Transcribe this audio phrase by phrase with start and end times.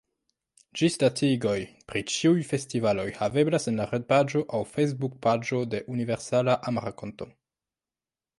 [0.79, 1.57] Ĝisdatigoj
[1.91, 7.31] pri ĉiuj festivaloj haveblas en la retpaĝo aŭ Facebook-paĝo de Universala Amrakonto.